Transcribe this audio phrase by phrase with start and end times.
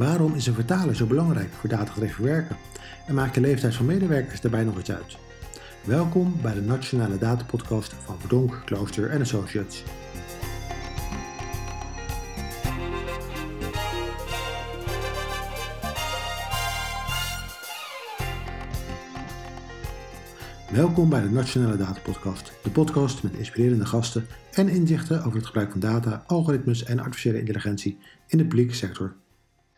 [0.00, 2.56] Waarom is een vertaler zo belangrijk voor datagedreven werken?
[3.06, 5.16] En maakt de leeftijd van medewerkers daarbij nog iets uit?
[5.84, 9.84] Welkom bij de Nationale Datapodcast van Verdonk, Klooster en Associates.
[20.72, 25.46] Welkom bij de Nationale Data Podcast, de podcast met inspirerende gasten en inzichten over het
[25.46, 29.14] gebruik van data, algoritmes en artificiële intelligentie in de publieke sector.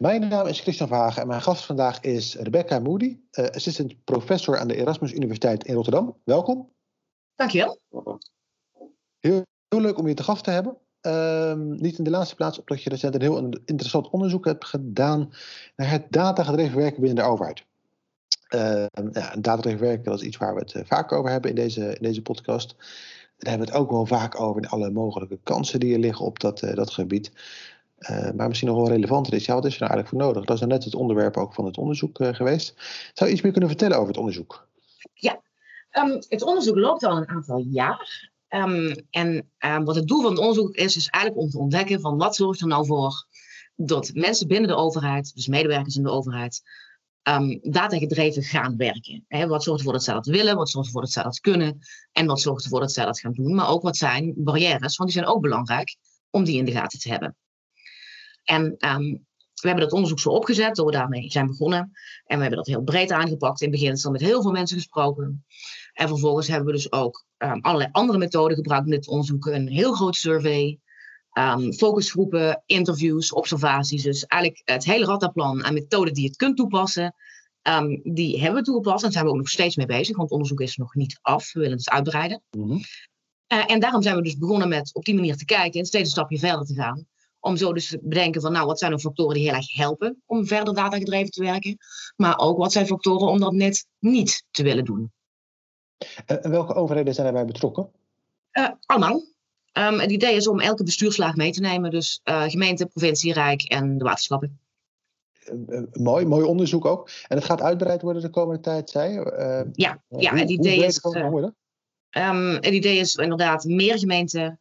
[0.02, 4.58] Mijn naam is Christian Verhagen en mijn gast vandaag is Rebecca Moody, uh, assistant professor
[4.58, 6.16] aan de Erasmus Universiteit in Rotterdam.
[6.24, 6.72] Welkom.
[7.34, 7.78] Dankjewel.
[9.18, 10.76] Heel, heel leuk om je te gast te hebben.
[11.00, 15.32] Ehm, niet in de laatste plaats omdat je recent een heel interessant onderzoek hebt gedaan
[15.76, 17.64] naar het datagedreven werken binnen de overheid.
[18.54, 21.56] Uh, ja, datadreven werken, dat is iets waar we het uh, vaak over hebben in
[21.56, 22.74] deze, in deze podcast.
[23.36, 26.40] Daar hebben we het ook wel vaak over, alle mogelijke kansen die er liggen op
[26.40, 27.32] dat, uh, dat gebied.
[28.34, 30.44] Maar misschien nog wel relevanter is, ja, wat is er nou eigenlijk voor nodig?
[30.46, 32.74] Dat is nou net het onderwerp ook van het onderzoek geweest.
[33.12, 34.68] Zou je iets meer kunnen vertellen over het onderzoek?
[35.14, 35.42] Ja,
[35.92, 38.30] um, het onderzoek loopt al een aantal jaar.
[38.48, 42.00] Um, en um, wat het doel van het onderzoek is, is eigenlijk om te ontdekken
[42.00, 43.26] van wat zorgt er nou voor
[43.76, 46.62] dat mensen binnen de overheid, dus medewerkers in de overheid,
[47.60, 49.24] datagedreven gaan werken.
[49.28, 51.78] Wat zorgt ervoor dat zij dat willen, wat zorgt ervoor dat zij dat kunnen
[52.12, 53.54] en wat zorgt ervoor dat zij dat gaan doen.
[53.54, 55.96] Maar ook wat zijn barrières, want die zijn ook belangrijk
[56.30, 57.36] om die in de gaten te hebben.
[58.44, 59.26] En um,
[59.62, 61.78] we hebben dat onderzoek zo opgezet, door we daarmee zijn begonnen.
[62.24, 63.60] En we hebben dat heel breed aangepakt.
[63.60, 65.44] In het begin is er met heel veel mensen gesproken.
[65.92, 69.46] En vervolgens hebben we dus ook um, allerlei andere methoden gebruikt om dit onderzoek.
[69.46, 70.78] Een heel groot survey,
[71.32, 74.02] um, focusgroepen, interviews, observaties.
[74.02, 77.14] Dus eigenlijk het hele rattenplan aan methoden die je kunt toepassen,
[77.62, 78.96] um, die hebben we toegepast.
[78.96, 81.52] En daar zijn we ook nog steeds mee bezig, want onderzoek is nog niet af.
[81.52, 82.42] We willen het uitbreiden.
[82.50, 82.80] Mm -hmm.
[83.48, 86.04] uh, en daarom zijn we dus begonnen met op die manier te kijken en steeds
[86.04, 87.06] een stapje verder te gaan.
[87.44, 90.22] Om zo dus te bedenken van, nou, wat zijn de factoren die heel erg helpen
[90.26, 91.76] om verder datagedreven te werken.
[92.16, 95.12] Maar ook wat zijn factoren om dat net niet te willen doen.
[96.26, 97.90] En welke overheden zijn daarbij betrokken?
[98.52, 99.22] Uh, allemaal.
[99.72, 101.90] Um, het idee is om elke bestuurslaag mee te nemen.
[101.90, 104.60] Dus uh, gemeente, provincie, rijk en de waterschappen.
[105.44, 107.10] Uh, uh, mooi, mooi onderzoek ook.
[107.28, 109.70] En het gaat uitbreid worden de komende tijd, zei je?
[109.72, 111.04] ja, ja hoe, het, idee is,
[112.10, 114.60] um, het idee is inderdaad meer gemeenten.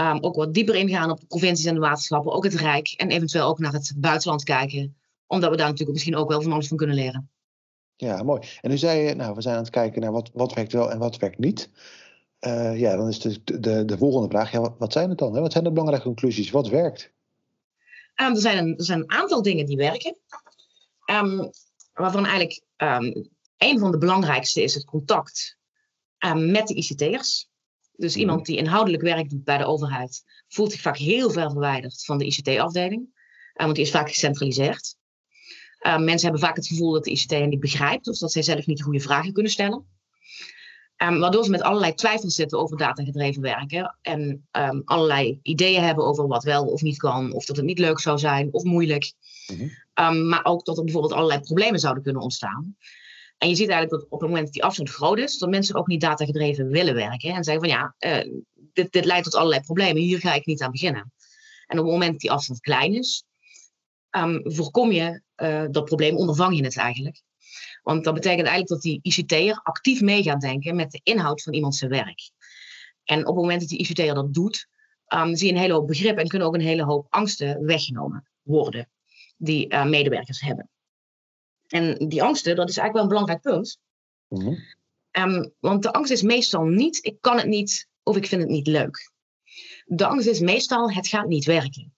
[0.00, 2.32] Um, ook wat dieper ingaan op de provincies en de waterschappen.
[2.32, 2.94] Ook het rijk.
[2.96, 4.96] En eventueel ook naar het buitenland kijken.
[5.26, 7.30] Omdat we daar natuurlijk misschien ook wel van alles van kunnen leren.
[7.96, 8.40] Ja, mooi.
[8.60, 10.90] En nu zei je, nou, we zijn aan het kijken naar wat, wat werkt wel
[10.90, 11.70] en wat werkt niet.
[12.40, 15.34] Uh, ja, dan is de, de, de volgende vraag, ja, wat zijn het dan?
[15.34, 15.40] Hè?
[15.40, 16.50] Wat zijn de belangrijke conclusies?
[16.50, 17.12] Wat werkt?
[18.16, 20.16] Um, er, zijn een, er zijn een aantal dingen die werken.
[21.10, 21.50] Um,
[21.92, 25.58] waarvan eigenlijk um, een van de belangrijkste is het contact
[26.34, 27.49] met de ICT'ers.
[28.00, 28.20] Dus mm.
[28.20, 32.18] iemand die inhoudelijk werk doet bij de overheid, voelt zich vaak heel ver verwijderd van
[32.18, 33.08] de ICT-afdeling.
[33.54, 34.96] want die is vaak gecentraliseerd.
[35.82, 38.66] mensen hebben vaak het gevoel dat de ICT hen niet begrijpt of dat zij zelf
[38.66, 39.86] niet de goede vragen kunnen stellen.
[41.02, 43.96] Um, waardoor ze met allerlei twijfels zitten over datagedreven werken.
[44.02, 47.32] En um, allerlei ideeën hebben over wat wel of niet kan.
[47.32, 49.12] Of dat het niet leuk zou zijn of moeilijk.
[49.46, 49.70] Mm-hmm.
[49.94, 52.76] Um, maar ook dat er bijvoorbeeld allerlei problemen zouden kunnen ontstaan.
[53.40, 55.74] En je ziet eigenlijk dat op het moment dat die afstand groot is, dat mensen
[55.74, 57.34] ook niet datagedreven willen werken.
[57.34, 58.40] En zeggen van ja, uh,
[58.72, 60.02] dit, dit leidt tot allerlei problemen.
[60.02, 61.12] Hier ga ik niet aan beginnen.
[61.66, 63.24] En op het moment dat die afstand klein is,
[64.42, 67.22] voorkom je uh, dat probleem, ondervang je het eigenlijk.
[67.82, 71.52] Want dat betekent eigenlijk dat die ICT'er actief mee gaat denken met de inhoud van
[71.52, 72.30] iemand zijn werk.
[73.04, 74.68] En op het moment dat die ICT'er dat doet,
[75.14, 78.28] um, zie je een hele hoop begrip en kunnen ook een hele hoop angsten weggenomen
[78.42, 78.90] worden
[79.36, 80.70] die uh, medewerkers hebben.
[81.70, 83.78] En die angsten, dat is eigenlijk wel een belangrijk punt.
[84.28, 84.58] Mm-hmm.
[85.10, 88.50] Um, want de angst is meestal niet, ik kan het niet of ik vind het
[88.50, 89.12] niet leuk.
[89.84, 91.94] De angst is meestal, het gaat niet werken.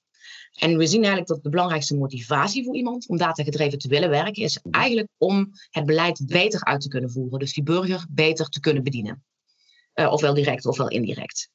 [0.53, 4.43] En we zien eigenlijk dat de belangrijkste motivatie voor iemand om datagedreven te willen werken,
[4.43, 7.39] is eigenlijk om het beleid beter uit te kunnen voeren.
[7.39, 9.25] Dus die burger beter te kunnen bedienen.
[9.95, 11.51] Uh, ofwel direct ofwel indirect.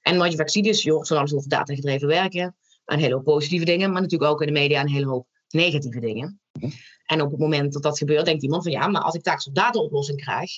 [0.00, 2.56] En wat je vaak ziet is, hoort van alles over datagedreven werken.
[2.84, 6.00] Een hele hoop positieve dingen, maar natuurlijk ook in de media een hele hoop negatieve
[6.00, 6.40] dingen.
[7.06, 9.46] En op het moment dat dat gebeurt, denkt iemand van ja, maar als ik taaks
[9.46, 10.50] op dataoplossing krijg,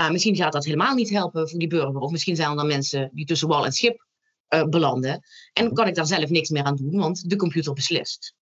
[0.00, 2.00] uh, misschien gaat dat helemaal niet helpen voor die burger.
[2.00, 4.06] Of misschien zijn er dan mensen die tussen wal en schip
[4.48, 5.20] uh, belanden.
[5.52, 8.34] En kan ik daar zelf niks meer aan doen, want de computer beslist.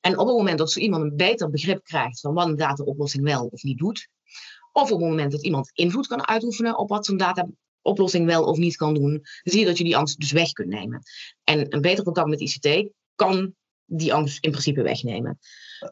[0.00, 3.24] En op het moment dat zo iemand een beter begrip krijgt van wat een dataoplossing
[3.24, 4.08] wel of niet doet,
[4.72, 8.56] of op het moment dat iemand invloed kan uitoefenen op wat zo'n dataoplossing wel of
[8.56, 11.02] niet kan doen, zie je dat je die angst dus weg kunt nemen.
[11.44, 13.54] En een beter contact met ICT kan
[13.88, 15.38] die angst in principe wegnemen.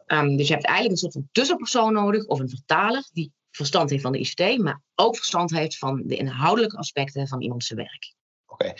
[0.05, 3.89] Um, dus je hebt eigenlijk een soort van tussenpersoon nodig of een vertaler die verstand
[3.89, 8.15] heeft van de ICT, maar ook verstand heeft van de inhoudelijke aspecten van iemands werk.
[8.45, 8.73] Oké,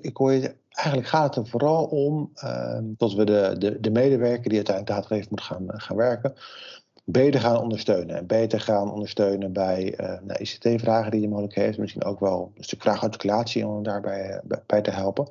[0.00, 3.90] ik, hoor je, eigenlijk gaat het er vooral om uh, dat we de, de, de
[3.90, 6.34] medewerker die uiteindelijk daadwerkelijk moet gaan, gaan werken,
[7.04, 8.16] beter gaan ondersteunen.
[8.16, 11.78] En beter gaan ondersteunen bij uh, ICT-vragen die je mogelijk heeft.
[11.78, 15.28] Misschien ook wel een stuk vraagarticulatie om daarbij bij te helpen.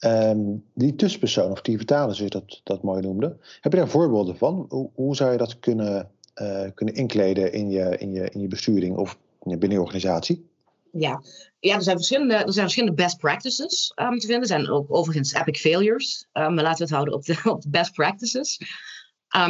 [0.00, 3.36] Um, die tussenpersoon, of die vertaler, zoals je dat, dat mooi noemde.
[3.60, 4.66] Heb je daar voorbeelden van?
[4.68, 8.48] Hoe, hoe zou je dat kunnen, uh, kunnen inkleden in je, in, je, in je
[8.48, 10.46] besturing of binnen je organisatie?
[10.92, 11.22] Ja,
[11.60, 14.40] ja er, zijn verschillende, er zijn verschillende best practices um, te vinden.
[14.40, 16.26] Er zijn ook overigens epic failures.
[16.32, 18.58] Um, maar laten we het houden op de, op de best practices.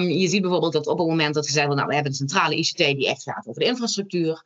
[0.08, 2.56] Je ziet bijvoorbeeld dat op het moment dat we zeggen, nou, we hebben een centrale
[2.56, 4.42] ICT die echt gaat over de infrastructuur.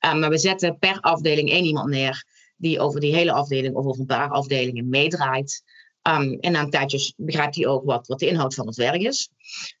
[0.00, 2.24] maar we zetten per afdeling één iemand neer
[2.56, 5.62] die over die hele afdeling of over een paar afdelingen meedraait.
[6.02, 9.00] Um, en na een tijdje begrijpt hij ook wat, wat de inhoud van het werk
[9.00, 9.30] is.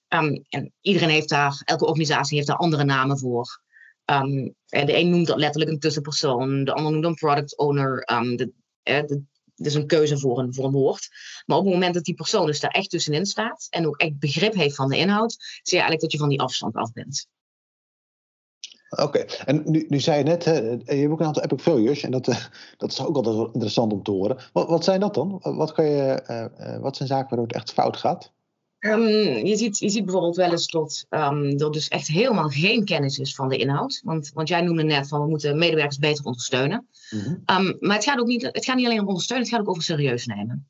[0.08, 3.60] Um, en iedereen heeft daar, elke organisatie heeft daar andere namen voor.
[4.04, 8.00] Um, de een noemt dat letterlijk een tussenpersoon, de ander noemt een product owner.
[8.36, 8.52] de,
[8.82, 9.22] de,
[9.56, 11.08] is een keuze voor een, voor een woord.
[11.46, 14.18] Maar op het moment dat die persoon dus daar echt tussenin staat en ook echt
[14.18, 17.28] begrip heeft van de inhoud, zie je eigenlijk dat je van die afstand af bent.
[18.88, 22.02] Oké, en nu, nu zei je net, hè, je hebt ook een aantal epic failures
[22.02, 22.44] en dat, uh,
[22.76, 24.36] dat is ook altijd wel interessant om te horen.
[24.52, 25.40] Wat, wat zijn dat dan?
[25.42, 26.22] Wat, kan je,
[26.60, 28.34] uh, wat zijn zaken waardoor het echt fout gaat?
[28.78, 29.08] Um,
[29.46, 33.18] je, ziet, je ziet bijvoorbeeld wel eens dat um, er dus echt helemaal geen kennis
[33.18, 34.00] is van de inhoud.
[34.04, 36.88] Want, want jij noemde net van we moeten medewerkers beter ondersteunen.
[37.10, 37.66] Mm -hmm.
[37.66, 39.70] um, maar het gaat, ook niet, het gaat niet alleen om ondersteunen, het gaat ook
[39.70, 40.68] over serieus nemen.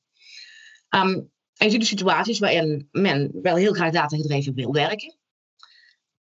[0.88, 5.16] en je ziet de situaties waarin men wel heel graag datagedreven wil werken.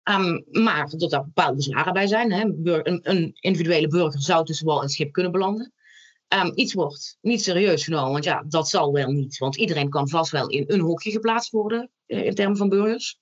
[0.10, 2.32] Um, maar dat er bepaalde bezwaren bij zijn.
[2.32, 2.42] Hè.
[2.42, 5.74] Een, een, individuele burger zou tussen wal en schip kunnen belanden.
[6.28, 9.38] Um, iets wordt niet serieus genomen, want ja, dat zal wel niet.
[9.38, 13.18] Want iedereen kan vast wel in een hokje geplaatst worden uh, in termen van burgers.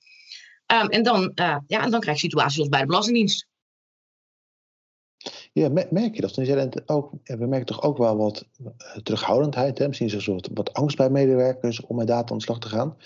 [0.73, 3.47] Um, en, dan, uh, ja, en dan krijg je situaties zoals bij de Belastingdienst.
[5.53, 6.89] Ja, merk je dat?
[6.89, 9.77] Ook, we merken toch ook wel wat eh, terughoudendheid.
[9.77, 9.87] Hè?
[9.87, 12.97] Misschien zelfs wat, wat angst bij medewerkers om met data aan de slag te gaan.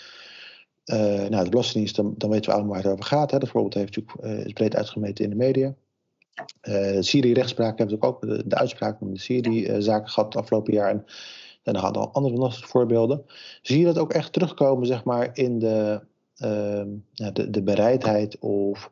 [0.93, 3.31] Uh, nou, de Belastingdienst, dan, dan, weten we allemaal waar het over gaat.
[3.31, 3.37] Hè.
[3.37, 5.75] Dat voorbeeld heeft natuurlijk, uh, is breed uitgemeten in de media.
[6.61, 10.89] Uh, Syrië-rechtspraak hebben we ook de, de uitspraak van de Syrië-zaken gehad het afgelopen jaar.
[10.89, 11.05] En
[11.63, 13.25] daarna hadden we andere voorbeelden.
[13.61, 16.01] Zie je dat ook echt terugkomen zeg maar, in de,
[16.35, 16.87] ehm,
[17.33, 18.91] de, de, bereidheid of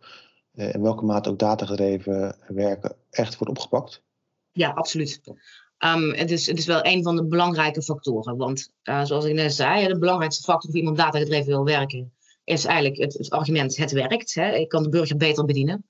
[0.53, 4.03] in welke mate ook datagedreven werken echt wordt opgepakt?
[4.51, 5.21] Ja, absoluut.
[5.79, 8.37] Um, het, is, het is wel een van de belangrijke factoren.
[8.37, 12.13] Want uh, zoals ik net zei, de belangrijkste factor of iemand datagedreven wil werken,
[12.43, 14.33] is eigenlijk het, het argument: het werkt.
[14.33, 14.55] Hè?
[14.55, 15.85] Ik kan de burger beter bedienen.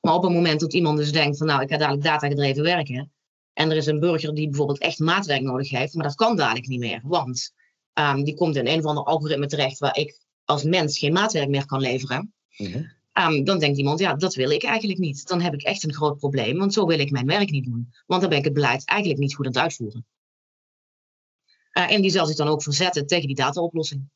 [0.00, 3.10] Maar op het moment dat iemand dus denkt van nou, ik ga dadelijk datagedreven werken.
[3.52, 6.66] En er is een burger die bijvoorbeeld echt maatwerk nodig heeft, maar dat kan dadelijk
[6.66, 7.00] niet meer.
[7.02, 7.52] Want
[7.94, 11.48] um, die komt in een of ander algoritme terecht waar ik als mens geen maatwerk
[11.48, 12.32] meer kan leveren.
[12.48, 12.92] -hmm.
[13.18, 15.28] Um, dan denkt iemand, ja, dat wil ik eigenlijk niet.
[15.28, 17.92] Dan heb ik echt een groot probleem, want zo wil ik mijn werk niet doen.
[18.06, 20.06] Want dan ben ik het beleid eigenlijk niet goed aan het uitvoeren.
[21.78, 24.08] Uh, en die zal zich dan ook verzetten tegen die dataoplossing.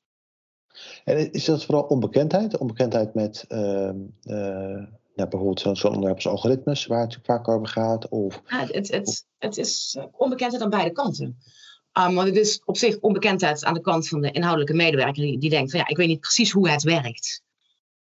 [1.05, 2.59] En is dat vooral onbekendheid?
[2.59, 3.91] Onbekendheid met uh,
[4.23, 8.09] uh, ja, bijvoorbeeld zo'n onderwerp als algoritmes, waar het vaak over gaat?
[8.09, 11.39] Of, ja, het, het, het is onbekendheid aan beide kanten.
[11.99, 15.39] Um, want het is op zich onbekendheid aan de kant van de inhoudelijke medewerker die,
[15.39, 17.43] die denkt van ja, ik weet niet precies hoe het werkt.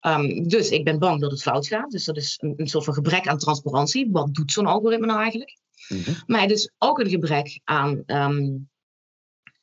[0.00, 1.90] Um, dus ik ben bang dat het fout gaat.
[1.90, 4.08] Dus dat is een, een soort van gebrek aan transparantie.
[4.10, 5.58] Wat doet zo'n algoritme nou eigenlijk?
[5.88, 6.14] Mm -hmm.
[6.26, 8.68] Maar het is ook een gebrek aan, um,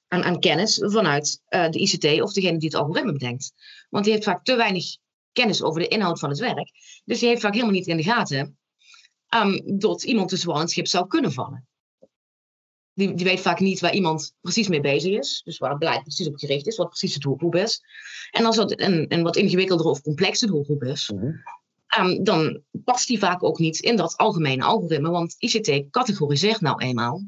[0.08, 3.54] aan, aan, kennis vanuit uh, de ICT of degene die het algoritme bedenkt.
[3.90, 4.86] Want die heeft vaak te weinig
[5.32, 6.72] kennis over de inhoud van het werk.
[7.06, 8.58] Dus die heeft vaak helemaal niet in de gaten
[9.36, 11.68] um, dat iemand tussen wal en schip zou kunnen vallen.
[12.94, 15.42] Die, die weet vaak niet waar iemand precies mee bezig is.
[15.46, 17.82] Dus waar het beleid precies op gericht is, wat precies de doelgroep is.
[18.32, 22.06] En als dat een, een wat ingewikkeldere of complexe doelgroep is, mm -hmm.
[22.06, 25.10] um, dan past die vaak ook niet in dat algemene algoritme.
[25.10, 27.24] Want ICT categoriseert nou eenmaal.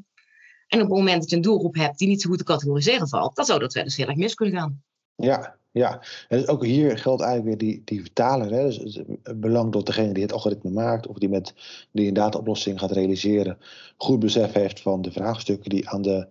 [0.66, 3.08] En op het moment dat je een doelgroep hebt die niet zo goed te categoriseren
[3.08, 4.82] valt, dan zou dat wel eens heel erg mis kunnen gaan.
[5.14, 6.02] Ja, ja.
[6.28, 8.50] En ook hier geldt eigenlijk weer die, die vertaler.
[8.50, 8.64] Hè?
[8.64, 11.54] Dus het belang dat degene die het algoritme maakt of die, met,
[11.90, 13.58] die een dataoplossing gaat realiseren,
[13.96, 16.28] goed besef heeft van de vraagstukken die aan de,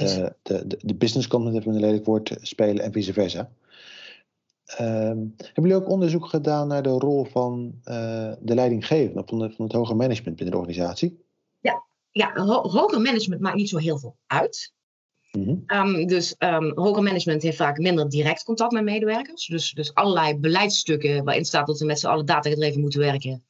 [0.00, 3.50] uh, de, de, de business even een lelijk woord, spelen en vice versa.
[4.80, 9.50] Um, hebben jullie ook onderzoek gedaan naar de rol van uh, de leidinggevende, van, de,
[9.50, 11.24] van het hoger management binnen de organisatie?
[11.60, 14.72] Ja, ja ho hoger management maakt niet zo heel veel uit.
[15.32, 15.96] Mm -hmm.
[15.96, 19.46] um, dus um, hoger management heeft vaak minder direct contact met medewerkers.
[19.46, 23.44] Dus, dus allerlei beleidsstukken waarin staat dat we met z'n allen datagedreven moeten werken.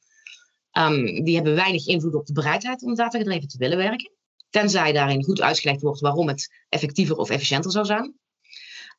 [0.77, 4.11] Um, die hebben weinig invloed op de bereidheid om datagedreven te willen werken.
[4.49, 8.19] Tenzij daarin goed uitgelegd wordt waarom het effectiever of efficiënter zou zijn.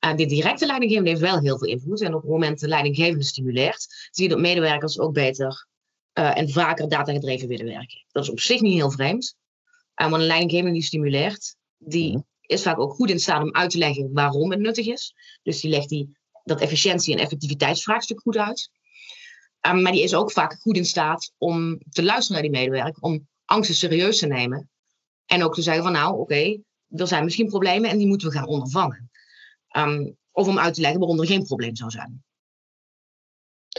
[0.05, 2.01] Uh, de directe leidinggevende heeft wel heel veel invloed.
[2.01, 5.67] En op het moment de leidinggevende stimuleert, zie je dat medewerkers ook beter
[6.19, 8.05] uh, en vaker datagedreven willen werken.
[8.09, 9.37] Dat is op zich niet heel vreemd.
[9.95, 12.21] En want een leidinggevende die stimuleert, die Mhm.
[12.53, 15.15] Is vaak ook goed in staat om uit te leggen waarom het nuttig is.
[15.43, 18.71] Dus die legt die, dat efficiëntie- en effectiviteitsvraagstuk goed uit.
[19.67, 23.03] Um, maar die is ook vaak goed in staat om te luisteren naar die medewerker,
[23.03, 24.71] om angsten serieus te nemen.
[25.27, 28.35] En ook te zeggen van nou, oké, er zijn misschien problemen en die moeten we
[28.35, 29.11] gaan ondervangen.
[29.77, 32.25] Um, of om uit te leggen waarom er geen probleem zou zijn.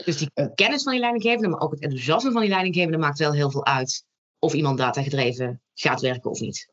[0.05, 3.19] Dus die En- kennis van die leidinggevende, maar ook het enthousiasme van die leidinggevende maakt
[3.19, 4.05] wel heel veel uit
[4.39, 6.72] of iemand datagedreven gaat werken of niet.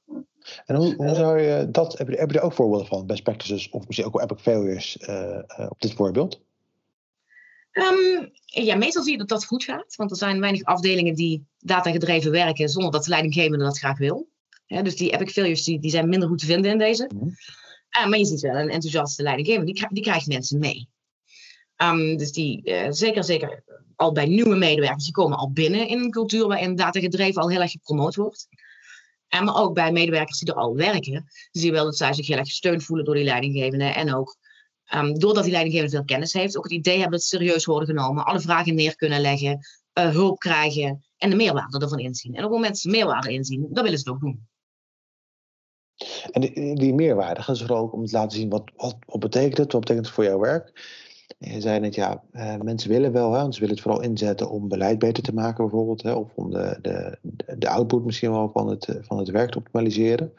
[0.64, 3.22] En hoe, hoe zou je dat, heb je, heb je er ook voorbeelden van, best
[3.22, 6.40] practices of misschien ook wel epic failures eh, eh, op dit voorbeeld?
[7.72, 11.46] Um, ja, meestal zie je dat dat goed gaat, want er zijn weinig afdelingen die
[11.58, 14.28] datagedreven werken zonder dat de leidinggevende dat graag wil.
[14.66, 17.10] Ja, dus die epic failures die, die zijn minder goed te vinden in deze.
[17.14, 17.26] Mhm.
[17.26, 20.88] Uh, maar je ziet wel een enthousiaste leidinggevende, die, die krijgt mensen mee.
[21.76, 23.64] Um, dus die, uh, zeker, zeker
[23.96, 27.60] al bij nieuwe medewerkers, die komen al binnen in een cultuur waarin datagedreven al heel
[27.60, 28.48] erg gepromoot wordt.
[29.30, 32.26] En maar ook bij medewerkers die er al werken, zie je wel dat zij zich
[32.26, 33.84] heel erg gesteund voelen door die leidinggevende.
[33.84, 34.36] En ook
[34.94, 37.88] um, doordat die leidinggevende veel kennis heeft, ook het idee hebben dat ze serieus worden
[37.88, 39.58] genomen, alle vragen neer kunnen leggen,
[39.98, 42.34] uh, hulp krijgen en de meerwaarde ervan inzien.
[42.34, 44.48] En op het moment dat ze meerwaarde inzien, dan willen ze het ook doen.
[46.30, 46.40] En
[46.74, 49.80] die, meerwaarde gaat vooral ook om te laten zien wat, wat, wat betekent het, wat
[49.80, 50.72] betekent het voor jouw werk.
[51.38, 54.68] Je zei net, ja, uh, mensen willen wel, hè, ze willen het vooral inzetten om
[54.68, 57.18] beleid beter te maken bijvoorbeeld, hè, of om de, de,
[57.58, 60.32] de output misschien wel van het, van het werk te optimaliseren.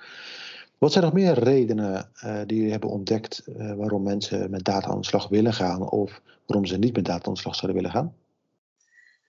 [0.77, 4.87] Wat zijn nog meer redenen uh, die jullie hebben ontdekt uh, waarom mensen met data
[4.87, 7.81] aan de slag willen gaan of waarom ze niet met data aan de slag zouden
[7.81, 8.13] willen gaan?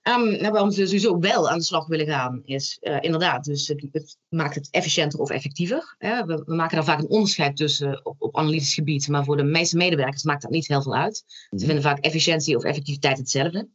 [0.03, 3.87] Um, nou, waarom ze sowieso wel aan de slag willen gaan, is inderdaad, dus het,
[3.93, 5.95] het, maakt het efficiënter of effectiever.
[5.99, 6.25] Hè?
[6.25, 9.43] We, we, maken daar vaak een onderscheid tussen op, op analytisch gebied, maar voor de
[9.43, 11.25] meeste medewerkers maakt dat niet heel veel uit.
[11.51, 13.69] Ze vinden vaak efficiëntie of effectiviteit hetzelfde.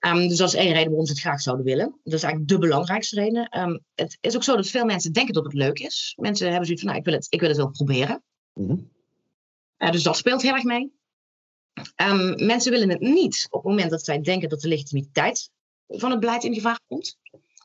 [0.00, 2.00] Um, dus dat is één reden waarom ze het graag zouden willen.
[2.04, 3.58] Dat is eigenlijk de belangrijkste reden.
[3.58, 6.14] Um, het is ook zo dat veel mensen denken dat het leuk is.
[6.16, 8.22] Mensen hebben zoiets van, nou, ik wil het, ik wil het wel proberen.
[8.54, 8.90] Mm -hmm.
[9.78, 10.92] uh, dus dat speelt heel erg mee.
[11.96, 15.50] Um, mensen willen het niet op het moment dat zij denken dat de legitimiteit
[15.88, 17.18] van het beleid in gevaar komt.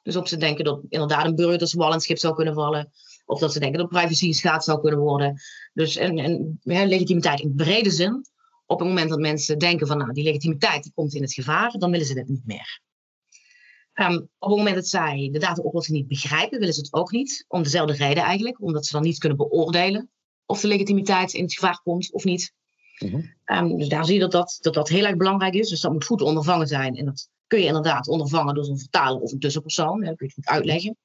[0.04, 2.92] Dus of ze denken dat inderdaad een burger tussen wal en schip zou kunnen vallen.
[3.26, 5.42] Of dat ze denken dat privacy geschaad zou kunnen worden.
[5.74, 8.26] Dus en, en ja, legitimiteit in brede zin.
[8.66, 11.72] Op het moment dat mensen denken van nou, die legitimiteit die komt in het gevaar,
[11.72, 12.82] dan willen ze het niet meer.
[13.94, 17.46] Um, op het moment dat zij de dataoplossing niet begrijpen, willen ze het ook niet.
[17.48, 18.62] Om dezelfde reden eigenlijk.
[18.62, 20.10] Omdat ze dan niet kunnen beoordelen
[20.46, 22.54] of de legitimiteit in het gevaar komt of niet.
[22.96, 23.34] -hmm.
[23.46, 25.70] um, dus daar zie je dat dat, dat dat heel erg belangrijk is.
[25.70, 26.96] Dus dat moet goed ondervangen zijn.
[26.96, 30.00] En dat kun je inderdaad ondervangen door zo'n vertaler of een tussenpersoon.
[30.00, 30.98] Dat kun je het goed uitleggen.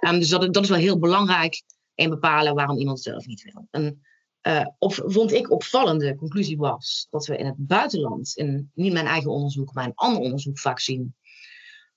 [0.00, 1.62] Um, dus dat, dat is wel heel belangrijk
[1.94, 3.66] in bepalen waarom iemand zelf niet wil.
[3.70, 4.02] En
[4.42, 9.06] uh, op, vond ik opvallende conclusie was dat we in het buitenland, in niet mijn
[9.06, 11.14] eigen onderzoek, maar een ander onderzoek vaak zien,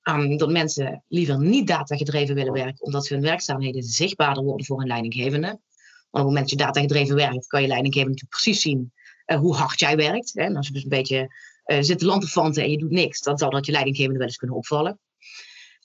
[0.04, 4.88] um, dat mensen liever niet datagedreven willen werken, omdat hun werkzaamheden zichtbaarder worden voor hun
[4.88, 5.48] leidinggevende.
[5.48, 5.60] Want
[6.10, 8.94] op het moment dat je datagedreven werkt, kan je leidinggevende natuurlijk precies zien
[9.26, 10.32] uh, hoe hard jij werkt.
[10.34, 10.44] Hè?
[10.44, 13.50] En als je dus een beetje uh, zit te en je doet niks, dan zal
[13.50, 15.00] dat je leidinggevende wel eens kunnen opvallen.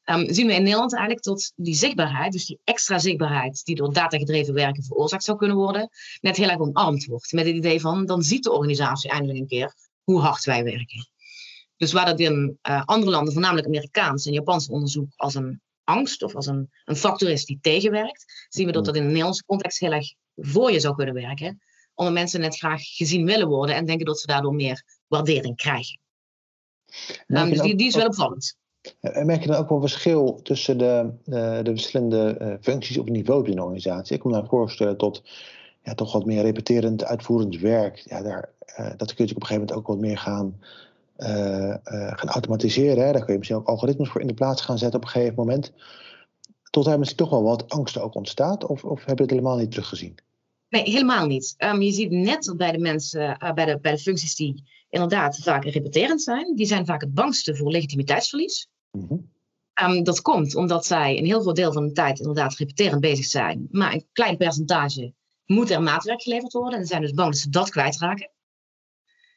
[0.05, 3.93] Um, zien we in Nederland eigenlijk dat die zichtbaarheid, dus die extra zichtbaarheid die door
[3.93, 5.89] datagedreven werken veroorzaakt zou kunnen worden,
[6.21, 7.33] net heel erg omarmd wordt.
[7.33, 11.09] Met het idee van, dan ziet de organisatie eindelijk een keer hoe hard wij werken.
[11.77, 16.23] Dus waar dat in uh, andere landen, voornamelijk Amerikaans en Japans onderzoek, als een angst
[16.23, 19.45] of als een, een factor is die tegenwerkt, zien we dat dat in de Nederlandse
[19.45, 21.63] context heel erg voor je zou kunnen werken.
[21.95, 25.99] Omdat mensen net graag gezien willen worden en denken dat ze daardoor meer waardering krijgen.
[27.27, 28.57] Um, dus die, die is wel opvallend.
[29.01, 33.09] En merk je dan ook wel verschil tussen de, uh, de verschillende uh, functies op
[33.09, 34.17] niveau binnen een organisatie?
[34.17, 35.23] Ik me nou voorstellen tot
[35.83, 37.97] ja, toch wat meer repeterend uitvoerend werk.
[37.97, 38.51] Ja, daar,
[38.97, 40.61] dat kun je op een gegeven moment ook wat meer gaan,
[42.17, 43.05] gaan automatiseren.
[43.05, 43.13] Hè?
[43.13, 45.35] Daar kun je misschien ook algoritmes voor in de plaats gaan zetten op een gegeven
[45.35, 45.73] moment.
[46.71, 48.67] Tot daar misschien toch wel wat angst ook ontstaat?
[48.67, 50.15] Of, of heb je het helemaal niet teruggezien?
[50.69, 51.55] Nee, helemaal niet.
[51.59, 55.65] Um, je ziet net bij de mensen, bij, de, bij de functies die inderdaad vaak
[55.65, 58.69] repeterend zijn, die zijn vaak het bangste voor legitimiteitsverlies.
[58.95, 59.31] Mm -hmm.
[59.91, 63.25] um, dat komt omdat zij een heel groot deel van de tijd inderdaad repeterend bezig
[63.25, 63.69] zijn.
[63.71, 65.13] Maar een klein percentage
[65.45, 66.79] moet er maatwerk geleverd worden.
[66.79, 68.31] En ze zijn dus bang dat ze dat kwijtraken.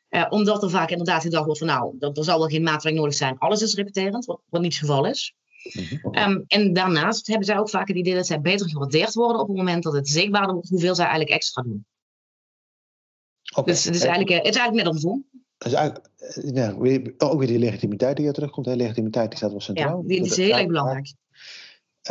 [0.10, 3.14] Uh, omdat er vaak inderdaad gedacht wordt van nou, er zal wel geen maatwerk nodig
[3.14, 3.38] zijn.
[3.38, 5.36] Alles is repeterend, wat, wat niet het geval is.
[5.74, 6.16] Mm -hmm.
[6.18, 9.48] um, en daarnaast hebben zij ook vaak het idee dat zij beter gewaardeerd worden op
[9.48, 11.86] het moment dat het zichtbaarder wordt hoeveel zij eigenlijk extra doen.
[13.52, 13.74] Okay.
[13.74, 15.26] Dus het is, eigenlijk, het is eigenlijk net andersom.
[15.58, 16.10] Dus eigenlijk,
[16.54, 16.76] ja,
[17.18, 18.66] ook weer die legitimiteit die er terugkomt.
[18.66, 20.02] Legitimiteit die staat wel centraal.
[20.02, 21.14] Ja, die is heel erg belangrijk.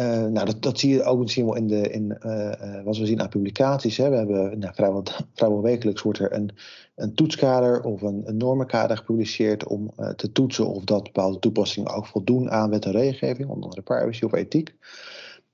[0.01, 2.97] Uh, nou, dat, dat zie je ook misschien wel in, de, in uh, uh, wat
[2.97, 3.97] we zien aan publicaties.
[3.97, 4.09] Hè.
[4.11, 5.03] We hebben nou, vrijwel,
[5.35, 6.51] vrijwel wekelijks wordt er een,
[6.95, 12.07] een toetskader of een, een normenkader gepubliceerd om te toetsen of dat bepaalde toepassingen ook
[12.07, 14.75] voldoen aan wet en regelgeving, onder andere privacy of ethiek.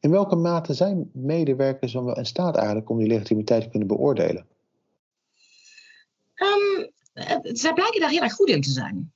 [0.00, 3.88] In welke mate zijn medewerkers dan wel in staat eigenlijk om die legitimiteit te kunnen
[3.88, 4.46] beoordelen?
[6.34, 6.90] Um,
[7.42, 9.12] zij blijken daar heel erg goed in te zijn.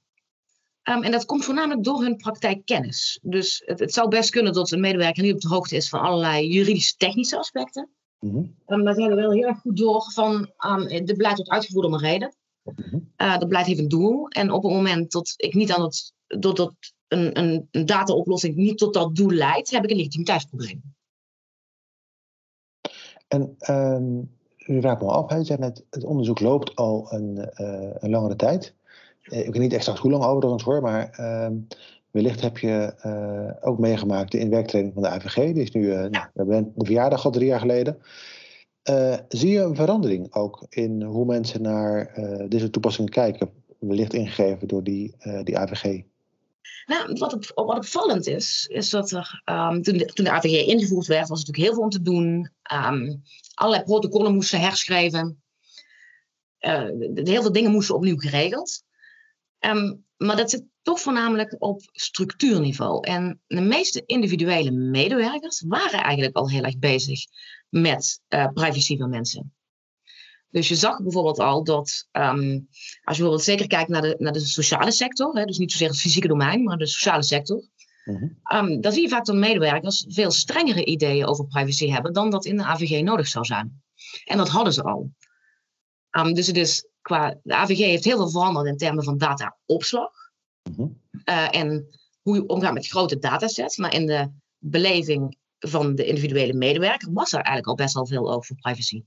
[0.89, 3.19] Um, en dat komt voornamelijk door hun praktijkkennis.
[3.23, 6.01] Dus het, het, zou best kunnen dat een medewerker niet op de hoogte is van
[6.01, 7.91] allerlei juridische technische aspecten.
[8.19, 8.83] Mm -hmm.
[8.83, 11.93] maar ze hebben wel heel erg goed door van um, dit beleid wordt uitgevoerd om
[11.93, 12.37] een reden.
[12.63, 13.13] Mm -hmm.
[13.17, 14.29] uh, dat beleid heeft een doel.
[14.29, 16.75] En op het moment dat ik niet aan het, dat, dat
[17.09, 20.83] een, een, een dataoplossing niet tot dat doel leidt, heb ik een legitimiteitsprobleem.
[23.29, 24.36] En um,
[24.67, 25.57] u raakt me af, hè?
[25.57, 28.75] net, het onderzoek loopt al een, uh, een langere tijd.
[29.23, 31.49] Uh, ik weet niet exact hoe lang overigens hoor, maar uh,
[32.11, 35.35] wellicht heb je uh, ook meegemaakt de inwerktraining van de AVG.
[35.35, 36.09] Die is nu, ja.
[36.09, 37.99] nou, we hebben de verjaardag al drie jaar geleden.
[39.29, 42.15] zie je een verandering ook in hoe mensen naar
[42.49, 43.51] deze toepassingen kijken?
[43.79, 46.03] Wellicht ingegeven door die, die AVG.
[46.87, 51.07] Nou, wat, wat opvallend is, is dat er um, toen, de, toen de AVG ingevoerd
[51.07, 52.51] werd, was er natuurlijk heel veel om te doen.
[52.73, 53.23] Um,
[53.55, 55.43] allerlei protocollen moesten herschrijven.
[56.61, 58.83] Uh, heel veel dingen moesten opnieuw geregeld.
[59.61, 63.07] Um, maar dat zit toch voornamelijk op structuurniveau.
[63.07, 67.21] En de meeste individuele medewerkers waren eigenlijk al heel erg bezig
[67.69, 69.56] met uh, privacy van mensen.
[70.51, 72.69] Dus je zag bijvoorbeeld al dat, um,
[73.03, 75.89] als je bijvoorbeeld zeker kijkt naar de, naar de sociale sector, hè, dus niet zozeer
[75.89, 77.63] het fysieke domein, maar de sociale sector,
[78.53, 82.45] um, dan zie je vaak dat medewerkers veel strengere ideeën over privacy hebben dan dat
[82.45, 83.83] in de AVG nodig zou zijn.
[84.25, 85.11] En dat hadden ze al.
[86.11, 90.13] Um, dus het is qua, de AVG heeft heel veel veranderd in termen van dataopslag
[90.71, 91.01] mm-hmm.
[91.25, 91.87] uh, en
[92.23, 97.33] hoe je omgaat met grote datasets, maar in de beleving van de individuele medewerker was
[97.33, 99.05] er eigenlijk al best wel veel over privacy.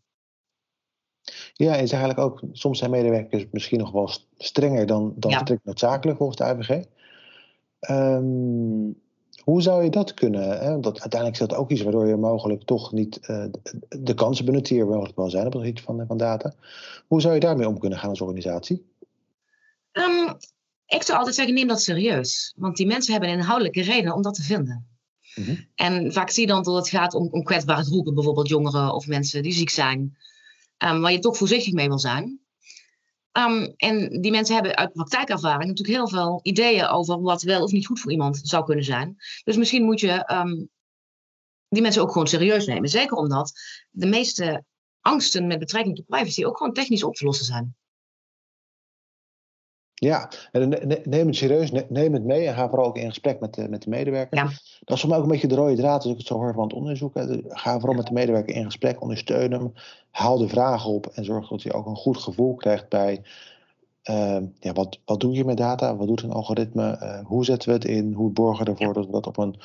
[1.65, 5.39] Ja, is eigenlijk ook, soms zijn medewerkers misschien nog wel strenger dan, dan ja.
[5.39, 6.83] strikt noodzakelijk volgens de AVG.
[7.89, 9.01] Um,
[9.43, 10.59] hoe zou je dat kunnen?
[10.59, 10.79] Hè?
[10.79, 13.45] Dat, uiteindelijk is dat ook iets waardoor je mogelijk toch niet uh,
[13.89, 16.53] de, kansen benut die er mogelijk wel zijn op het gebied van, van data.
[17.07, 18.85] Hoe zou je daarmee om kunnen gaan als organisatie?
[19.91, 20.37] Um,
[20.85, 22.53] ik zou altijd zeggen, neem dat serieus.
[22.57, 24.87] Want die mensen hebben een inhoudelijke reden om dat te vinden.
[25.35, 25.65] Mm -hmm.
[25.75, 29.07] En vaak zie je dan dat het gaat om, om kwetsbare groepen, bijvoorbeeld jongeren of
[29.07, 30.17] mensen die ziek zijn
[30.83, 32.39] um, waar je toch voorzichtig mee wil zijn.
[33.31, 37.71] Um, en die mensen hebben uit praktijkervaring natuurlijk heel veel ideeën over wat wel of
[37.71, 39.15] niet goed voor iemand zou kunnen zijn.
[39.43, 40.69] Dus misschien moet je um,
[41.67, 42.89] die mensen ook gewoon serieus nemen.
[42.89, 43.51] Zeker omdat
[43.89, 44.63] de meeste
[45.01, 47.75] angsten met betrekking tot privacy ook gewoon technisch op te lossen zijn.
[49.99, 50.69] Ja, en
[51.03, 53.83] neem het serieus, neem het mee en ga vooral ook in gesprek met de, met
[53.83, 54.37] de medewerker.
[54.37, 54.43] Ja.
[54.83, 56.53] Dat is voor mij ook een beetje de rode draad als ik het zo hoor
[56.53, 57.13] van het onderzoek.
[57.47, 59.73] Ga vooral met de medewerker in gesprek, ondersteun hem,
[60.11, 63.21] haal de vragen op en zorg dat hij ook een goed gevoel krijgt bij
[64.09, 67.69] uh, ja, wat, wat doe je met data, wat doet een algoritme, uh, hoe zetten
[67.69, 69.59] we het in, hoe borgen we ervoor dat we dat op een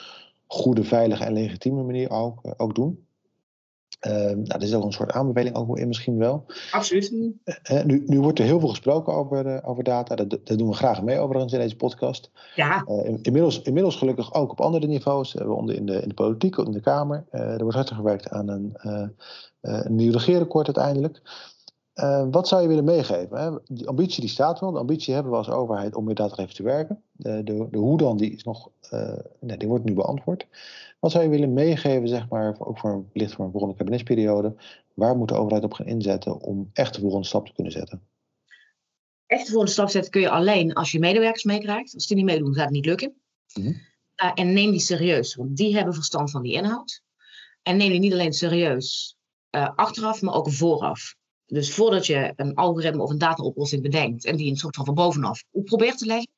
[0.47, 3.07] goede, veilige en legitieme manier ook, uh, ook doen.
[4.07, 6.45] Uh, nou, er is ook een soort aanbeveling ook in misschien wel.
[6.71, 7.13] Absoluut.
[7.13, 10.15] Uh, nu, nu, wordt er heel veel gesproken over, uh, over data.
[10.15, 12.31] Dat, dat, doen we graag mee overigens in deze podcast.
[12.55, 12.85] Ja.
[12.87, 15.33] In, inmiddels, inmiddels gelukkig ook op andere niveaus.
[15.33, 17.25] waaronder in de, in de politiek, in de Kamer.
[17.31, 18.77] er wordt hard gewerkt aan een,
[19.61, 21.23] een nieuw regeerakkoord uiteindelijk.
[22.31, 23.39] Wat zou je willen meegeven?
[23.39, 23.75] Hè?
[23.75, 24.73] Die ambitie die staat wel.
[24.73, 27.03] De ambitie hebben we als overheid om data even te werken.
[27.13, 28.71] De, de, de hoe dan, die, is nog,
[29.41, 30.47] nee, die wordt nu beantwoord.
[30.99, 34.55] Wat zou je willen meegeven, zeg maar, ook voor, licht voor een volgende kabinetsperiode?
[34.95, 38.03] Waar moet de overheid op gaan inzetten om echt de volgende stap te kunnen zetten?
[39.27, 41.95] Echt de volgende stap zetten kun je alleen als je medewerkers meekrijgt.
[41.95, 43.15] Als die niet meedoen, gaat het niet lukken.
[43.55, 43.81] Mm -hmm.
[44.23, 47.03] uh, en neem die serieus, want die hebben verstand van die inhoud.
[47.63, 49.17] En neem die niet alleen serieus
[49.75, 51.17] achteraf, maar ook vooraf.
[51.47, 54.95] Dus voordat je een algoritme of een dataoplossing bedenkt en die een soort van van
[54.95, 56.33] bovenaf probeert te leggen,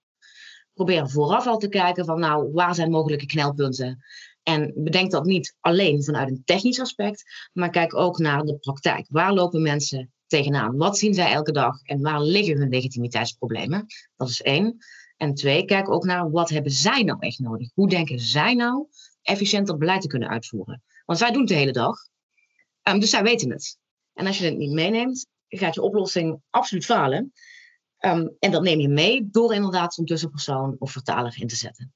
[0.74, 4.04] probeer vooraf al te kijken van nou, waar zijn mogelijke knelpunten?
[4.42, 9.06] En bedenk dat niet alleen vanuit een technisch aspect, maar kijk ook naar de praktijk.
[9.10, 10.76] Waar lopen mensen tegenaan?
[10.76, 13.86] Wat zien zij elke dag en waar liggen hun legitimiteitsproblemen?
[14.16, 14.76] Dat is één.
[15.16, 17.70] En twee, kijk ook naar wat hebben zij nou echt nodig?
[17.74, 18.86] Hoe denken zij nou
[19.22, 20.82] efficiënter beleid te kunnen uitvoeren?
[21.04, 21.96] Want zij doen het de hele dag,
[22.82, 23.78] um, dus zij weten het.
[24.16, 27.32] En als je het niet meeneemt, gaat je oplossing absoluut falen.
[28.00, 31.92] Um, en dat neem je mee door inderdaad zo'n tussenpersoon of vertaler in te zetten.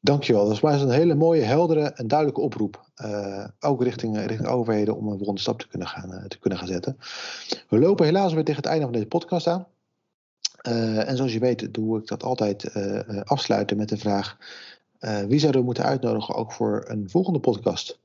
[0.00, 0.44] Dankjewel.
[0.44, 2.90] Dat is mij een hele mooie, heldere en duidelijke oproep.
[3.04, 6.58] Uh, ook richting, richting overheden om een volgende stap te kunnen, gaan, uh, te kunnen
[6.58, 6.96] gaan zetten.
[7.68, 9.66] We lopen helaas weer tegen het einde van deze podcast aan.
[10.68, 12.74] Uh, en zoals je weet doe ik dat altijd
[13.24, 14.36] afsluiten met de vraag...
[15.28, 17.98] wie zouden we moeten uitnodigen ook voor een volgende podcast?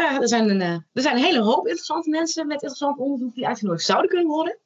[0.00, 0.60] Er, zijn een,
[0.92, 4.58] er zijn een hele hoop interessante mensen met interessant onderzoek die uitgenodigd zouden kunnen worden.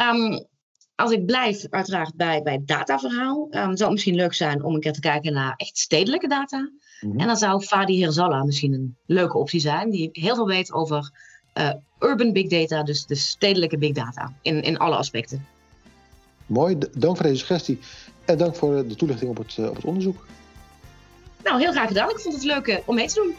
[0.00, 0.46] Um,
[0.94, 4.74] als ik blijf uiteraard bij, bij het dataverhaal, um, zou het misschien leuk zijn om
[4.74, 6.70] een keer te kijken naar echt stedelijke data.
[7.00, 7.20] Mhm.
[7.20, 11.10] En dan zou Fadi Herzalla misschien een leuke optie zijn, die heel veel weet over
[11.54, 15.46] uh, urban big data, dus de stedelijke big data, in, in alle aspecten.
[16.46, 17.78] Mooi, dank voor deze suggestie
[18.24, 20.26] en dank voor de toelichting op het, op het onderzoek.
[21.44, 22.10] Nou, heel graag gedaan.
[22.10, 23.34] Ik vond het leuk om mee te doen.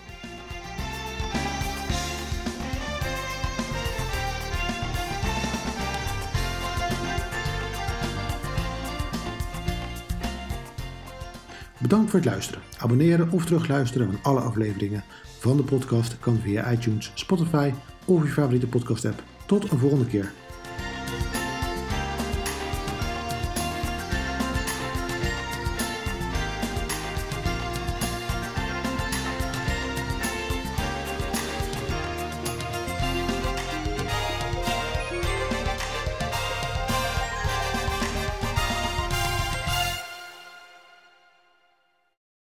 [11.83, 12.61] Bedankt voor het luisteren.
[12.77, 15.03] Abonneren of terugluisteren van alle afleveringen
[15.39, 17.71] van de podcast kan via iTunes, Spotify
[18.05, 19.23] of je favoriete podcast app.
[19.45, 20.31] Tot een volgende keer.